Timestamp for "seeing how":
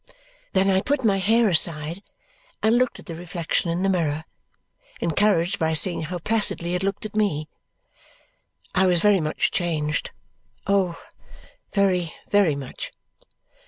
5.75-6.17